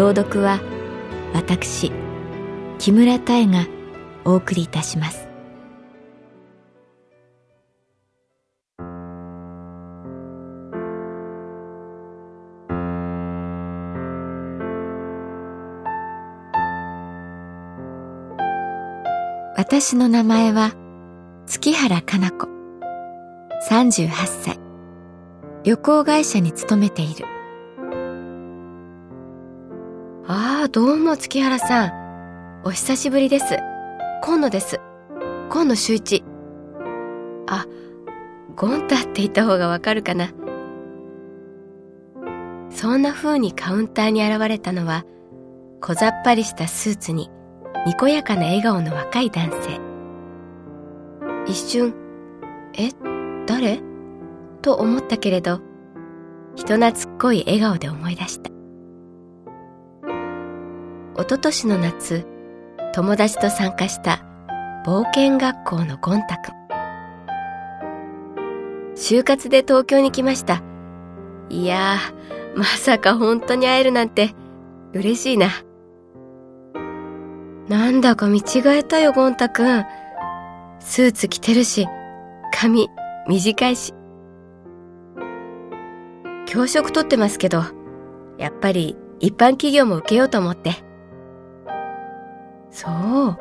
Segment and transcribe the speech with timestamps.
[0.00, 0.62] 朗読は
[1.34, 1.92] 私
[2.78, 3.66] 木村多江が
[4.24, 5.28] お送りいたします。
[19.54, 20.72] 私の名前は
[21.44, 22.48] 月原かな子。
[23.68, 24.58] 38歳。
[25.62, 27.39] 旅行会社に勤めている。
[30.32, 32.62] ああどうも月原さん。
[32.64, 33.56] お久しぶりです。
[34.22, 34.80] 今野です。
[35.50, 36.22] 今野修一。
[37.48, 37.66] あ
[38.54, 40.28] ゴンタって言った方がわかるかな。
[42.70, 45.04] そんな風にカウンターに現れたのは
[45.80, 47.28] 小ざっぱりしたスーツに
[47.84, 49.80] にこやかな笑顔の若い男性。
[51.48, 51.92] 一瞬
[52.74, 52.90] え
[53.46, 53.80] 誰？
[54.62, 55.60] と思ったけれど
[56.54, 58.59] 人懐っこい笑顔で思い出した。
[61.20, 62.26] 一昨年の夏
[62.94, 64.24] 友達と参加した
[64.86, 66.60] 冒険学校のゴン太くん
[68.96, 70.62] 就活で東京に来ました
[71.50, 74.34] いやーまさか本当に会えるなんて
[74.94, 75.50] 嬉しいな
[77.68, 79.84] なんだか見違えたよ、ゴン太くん。
[80.80, 81.86] スーツ着てるし、
[82.52, 82.88] 髪
[83.28, 83.94] 短いし。
[86.46, 87.62] 教職取ってますけど、
[88.38, 90.89] やっぱり一般企業も受けようと思って。
[92.70, 93.36] そう。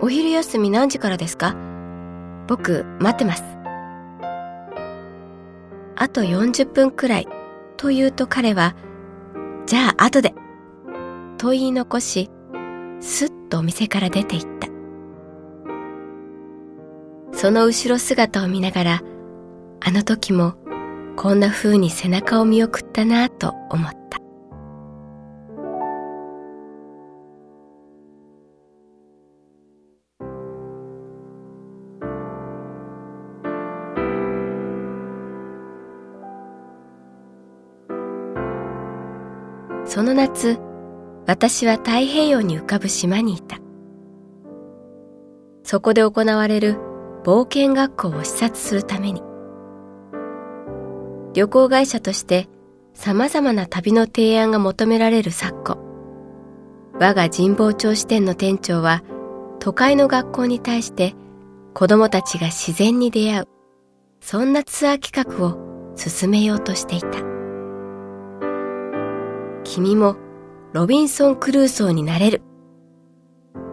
[0.00, 1.56] お昼休み何時からですか？
[2.46, 3.42] 僕、待ってます。
[5.96, 7.28] あと40分くらい、
[7.76, 8.74] と言うと彼は、
[9.66, 10.34] じゃあ後で、
[11.36, 12.30] と言い残し、
[13.00, 14.68] すっとお店から出て行った。
[17.36, 19.02] その後ろ姿を見ながら、
[19.80, 20.54] あの時も
[21.16, 23.97] こんな風に背中を見送ったなぁと思った。
[39.98, 40.60] その夏、
[41.26, 43.58] 私は太平洋に浮かぶ島にいた。
[45.64, 46.76] そこで行われる
[47.24, 49.24] 冒険学校を視察するために、
[51.34, 52.48] 旅行会社として
[52.94, 55.78] 様々な旅の提案が求められる昨今、
[57.00, 59.02] 我が神保町支店の店長は
[59.58, 61.16] 都会の学校に対して
[61.74, 63.44] 子供たちが自然に出会う、
[64.20, 67.37] そんなツアー企画を進めようとしていた。
[69.68, 70.16] 君も
[70.72, 72.42] ロビンソン・クルーソーになれる。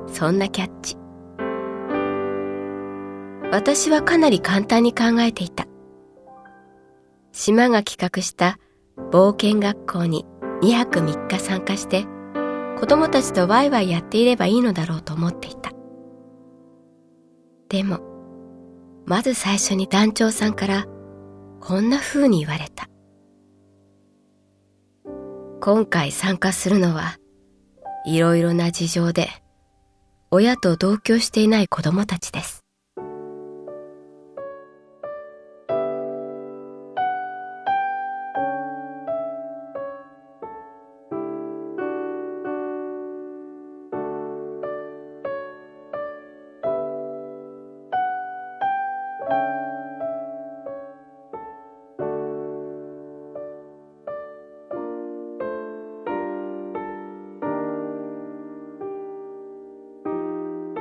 [0.08, 0.98] そんなキャッチ。
[3.50, 5.66] 私はかなり簡単に考えていた。
[7.32, 8.60] 島が企画した
[9.10, 10.26] 冒険学校に
[10.62, 12.06] 2泊3日参加して
[12.78, 15.72] 子供たちとワイワイやっていればいいのだろうと思っていた。
[17.70, 18.02] でも、
[19.06, 20.88] まず最初に団長さんから
[21.62, 22.90] こんな風に言われた。
[25.66, 27.18] 今回参加するのは、
[28.06, 29.30] いろいろな事情で、
[30.30, 32.65] 親と同居していない子供たちです。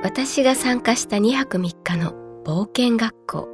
[0.04, 2.12] 私が参加した2泊3日の
[2.44, 3.48] 冒険学校。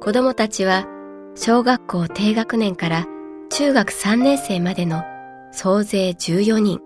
[0.00, 0.86] 子供たちは
[1.34, 3.04] 小学校低学年から
[3.50, 5.02] 中学3年生までの
[5.50, 6.78] 総勢14人。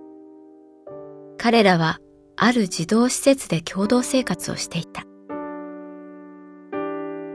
[1.36, 1.98] 彼らは
[2.36, 5.02] ある児童施設で共同生活をしていた。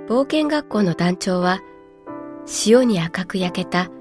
[0.07, 1.59] 冒険学校の団長は
[2.65, 3.91] 塩に赤く焼けた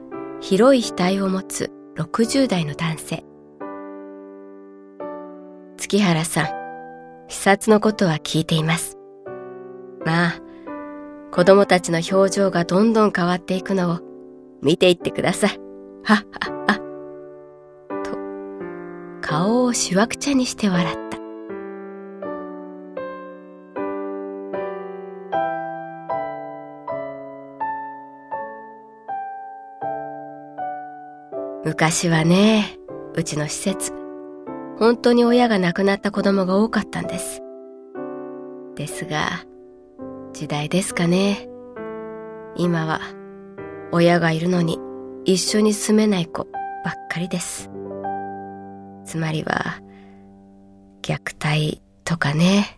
[0.40, 3.27] 広い額を持つ60代の男性。
[5.88, 6.48] 月原さん、
[7.28, 8.98] 視察のことは聞いています。
[10.04, 10.42] まあ、
[11.32, 14.00] 子供たちの表情がどんどん変わっていくのを
[14.60, 15.58] 見ていってください。
[16.04, 16.78] はっはっは。
[19.22, 21.18] と、顔をしわくちゃにして笑った。
[31.64, 32.76] 昔はね、
[33.14, 33.97] うちの施設、
[34.78, 37.42] 本当に親が亡くなった子供が多かったんです。
[38.76, 39.44] ですが、
[40.32, 41.48] 時代ですかね。
[42.56, 43.00] 今は、
[43.90, 44.78] 親がいるのに
[45.24, 46.44] 一緒に住めない子
[46.84, 47.70] ばっかりです。
[49.04, 49.80] つまりは、
[51.02, 52.77] 虐待とかね。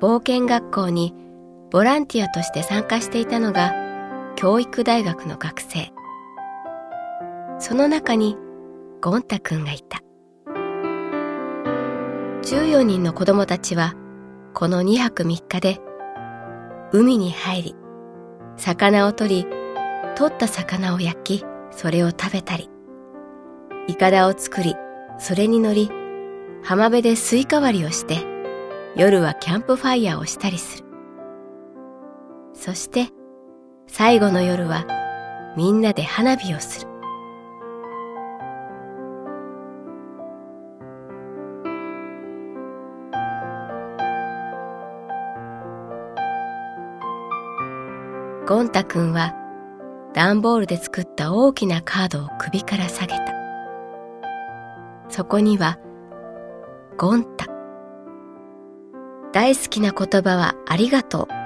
[0.00, 1.14] 冒険学校に
[1.70, 3.74] ボランティアとして参加していたのが
[4.34, 5.92] 教育大学の学生。
[7.58, 8.36] その中に
[9.02, 10.02] ゴンタくんがいた。
[12.42, 13.94] 14人の子供たちは
[14.54, 15.78] この2泊3日で
[16.92, 17.76] 海に入り、
[18.56, 19.46] 魚を取り、
[20.16, 22.70] 取った魚を焼き、それを食べたり、
[23.86, 24.74] イカダを作り、
[25.18, 25.90] それに乗り、
[26.62, 28.29] 浜辺でスイカ割りをして、
[28.96, 30.84] 夜はキャンプファイヤーをしたりする。
[32.54, 33.08] そして
[33.86, 34.86] 最後の夜は
[35.56, 36.90] みんなで花火をする。
[48.46, 49.36] ゴンタ君は
[50.12, 53.30] 段ボールで作った大きなカードを首から下げた。
[55.08, 55.78] そこには、
[56.96, 57.46] ゴンタ、
[59.32, 61.39] 大好きな言葉はありがとう。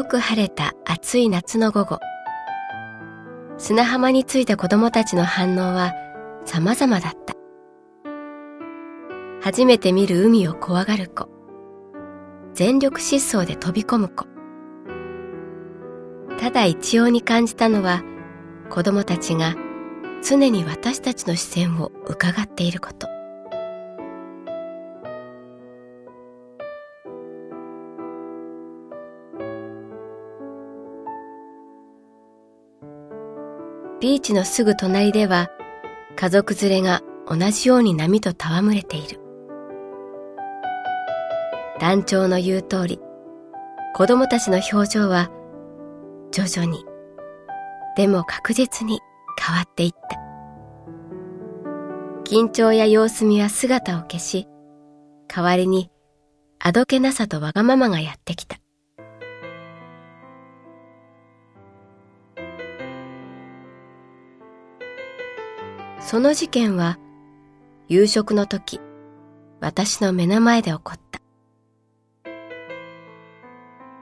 [0.00, 1.98] よく晴れた暑い夏の午後。
[3.58, 5.92] 砂浜に着いた子供たちの反応は
[6.46, 7.34] 様々だった。
[9.42, 11.28] 初めて見る海を怖がる子。
[12.54, 14.24] 全力疾走で飛び込む子。
[16.38, 18.02] ただ一様に感じたのは
[18.70, 19.54] 子供たちが
[20.26, 23.19] 常に私たちの視線を伺っていること。
[34.00, 35.50] ビーチのすぐ隣では
[36.16, 39.20] 家族連れが同じように波と戯れている。
[41.78, 43.00] 団長の言う通り、
[43.94, 45.30] 子供たちの表情は
[46.32, 46.84] 徐々に、
[47.96, 49.00] でも確実に
[49.38, 50.18] 変わっていった。
[52.24, 54.46] 緊張や様子見は姿を消し、
[55.28, 55.90] 代わりに
[56.58, 58.56] あどけなさとわがままがやってきた。
[66.10, 66.98] その事件は
[67.86, 68.80] 夕食の時、
[69.60, 71.20] 私の目の前で起こった。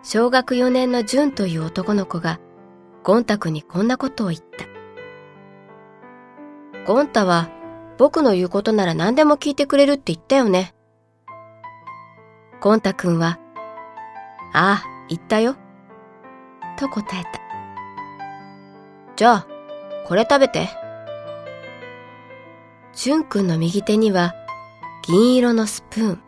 [0.03, 2.41] 小学4年のジュンという男の子が
[3.03, 4.65] ゴンタ君にこんなことを言った。
[6.91, 7.51] ゴンタは
[7.99, 10.75] 僕の言うことなら何でも聞いてくれるって言ったよね。
[12.63, 13.39] ゴンタ君は、
[14.55, 15.57] ああ、言ったよ。
[16.79, 17.31] と答えた。
[19.15, 19.47] じゃあ、
[20.07, 20.88] これ食べて。
[23.01, 24.35] しゅんくんの右手には
[25.07, 26.23] 銀色のスプーン。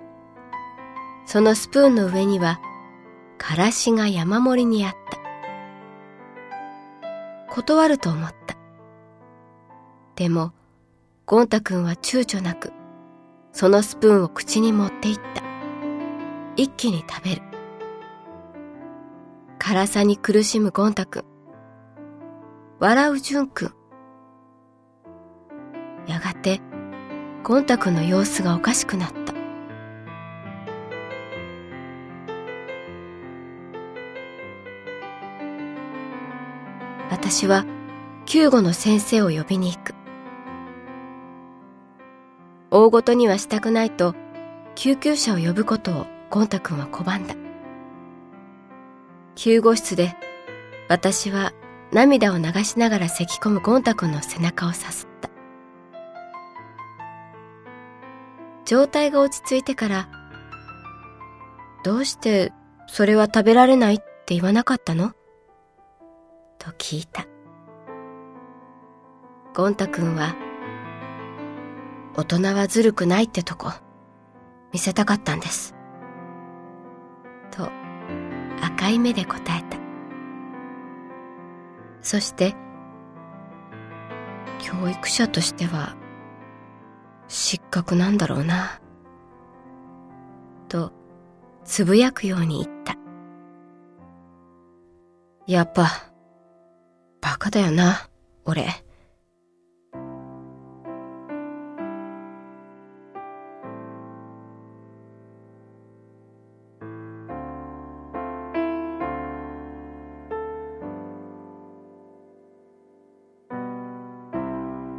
[1.27, 2.61] そのスプーンの上には、
[3.39, 5.19] からしが山盛りにあった。
[7.53, 8.57] 断ると思った。
[10.15, 10.53] でも、
[11.27, 12.73] ゴンタくんは躊躇なく、
[13.53, 15.43] そのスプーンを口に持っていった。
[16.55, 17.43] 一気に食べる。
[19.59, 21.25] 辛さに苦しむゴン太くん。
[22.79, 23.80] 笑うジュンくん。
[26.07, 26.61] やがて、
[27.42, 29.35] ゴン太くんの様子がおかしくなった。
[37.11, 37.64] 私は
[38.26, 39.95] 救護の先生を呼びに行く。
[42.71, 44.14] 大ごとにはしたくないと
[44.75, 47.35] 救急車を呼ぶことをゴン太くんは拒んだ。
[49.35, 50.16] 救護室で
[50.88, 51.52] 私は
[51.92, 55.09] 涙を流しながら咳き込むゴン太くんの背中をさす
[58.71, 60.09] 状態が落ち着いてから、
[61.83, 62.53] どうして
[62.87, 65.11] それは食べられないって言わなかったの？
[66.57, 67.27] と聞いた。
[69.57, 70.37] ゴン太くんは、
[72.15, 73.73] 大人はずるくないってとこ、
[74.73, 75.75] 見せたかったんです。
[77.50, 77.73] と、
[78.62, 79.79] 赤い目で答えた。
[82.03, 82.55] そして、
[84.61, 85.97] 教育者としては、
[87.31, 88.81] 失格なんだろうな。
[90.69, 90.93] と、
[91.65, 92.97] つぶやくように言った。
[95.47, 95.89] やっぱ、
[97.21, 98.09] バカだよな、
[98.45, 98.67] 俺。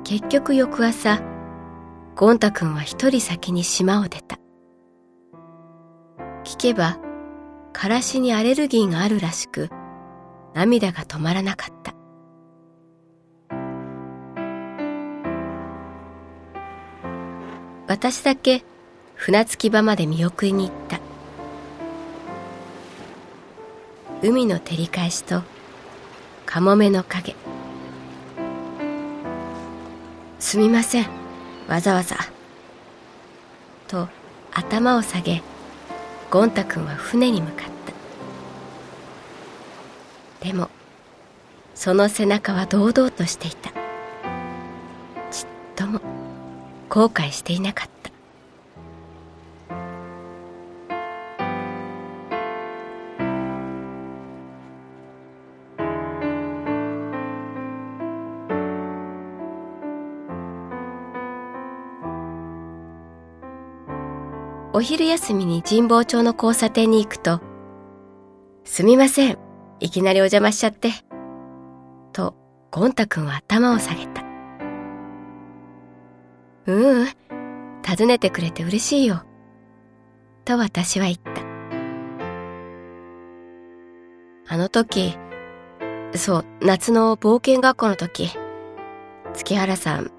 [0.05, 1.30] 結局翌朝、
[2.21, 4.37] ゴン太くんは一人先に島を出た。
[6.43, 6.99] 聞けば、
[7.73, 9.69] からしにアレルギーがあるらしく、
[10.53, 11.95] 涙が止まらなかった。
[17.87, 18.63] 私だけ
[19.15, 20.99] 船着き場まで見送りに行った。
[24.21, 25.41] 海の照り返しと、
[26.45, 27.35] カモメの影。
[30.37, 31.20] すみません、
[31.71, 32.17] わざわざ。
[33.87, 34.09] と
[34.51, 35.41] 頭を下げ、
[36.29, 37.69] ゴン太くんは船に向かっ
[40.41, 40.45] た。
[40.45, 40.67] でも、
[41.73, 43.69] その背中は堂々としていた。
[45.31, 45.47] ちっ
[45.77, 46.01] とも
[46.89, 48.00] 後悔していなかった。
[64.81, 67.39] お昼休みに神保町の交差点に行くと、
[68.63, 69.37] すみません、
[69.79, 70.89] いきなりお邪魔しちゃって。
[72.13, 72.33] と、
[72.71, 74.23] ゴン太くんは頭を下げた。
[76.65, 77.07] ううん、
[77.83, 79.23] 尋ねてくれて嬉しいよ。
[80.45, 81.31] と私は言った。
[84.47, 85.15] あの時、
[86.15, 88.31] そう、夏の冒険学校の時、
[89.35, 90.09] 月原さん、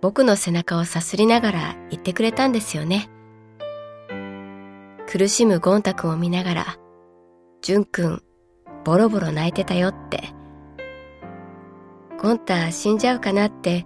[0.00, 3.08] 僕の背中をさすりながら言ってくれたんですよね。
[5.06, 6.76] 苦しむゴン太くんを見ながら、
[7.60, 8.22] ジュンくん、
[8.84, 10.34] ボロボロ泣いてたよって。
[12.20, 13.84] ゴン太死んじゃうかなって、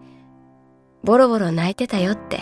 [1.03, 2.39] ボロボロ泣いてたよって。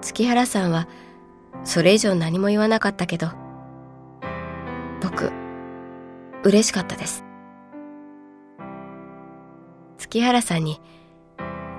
[0.00, 0.88] 月原さんは、
[1.64, 3.28] それ以上何も言わなかったけど、
[5.02, 5.32] 僕、
[6.42, 7.24] 嬉しかったです。
[9.98, 10.80] 月原さんに、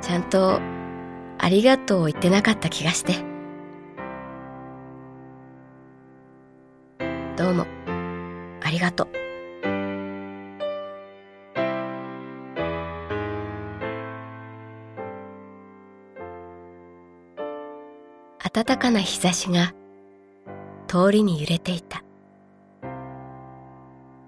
[0.01, 0.60] ちゃんと、
[1.38, 3.35] ありがとうを言ってなかった気がして。
[7.38, 7.65] どうも、
[8.63, 9.08] ありがとう。
[18.54, 19.74] 暖かな日差しが
[20.88, 22.06] 通りに揺れていた。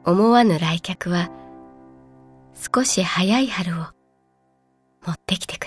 [0.03, 1.29] 思わぬ来客は
[2.73, 3.85] 少し早い春を
[5.05, 5.66] 持ってきてく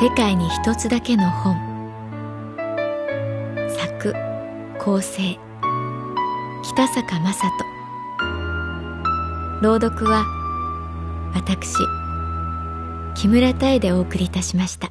[0.00, 1.54] 世界に一つだけの本
[3.78, 4.12] 作
[4.80, 5.38] 構成
[6.64, 7.48] 北坂雅人
[9.62, 10.24] 朗読は
[11.32, 11.72] 私
[13.14, 14.90] 木村多江でお送りいたしました。